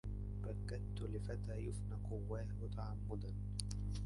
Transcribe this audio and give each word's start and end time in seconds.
بكت 0.43 1.01
لفتى 1.01 1.55
يفني 1.55 1.95
قواه 2.09 2.47
تعمدا 2.75 3.33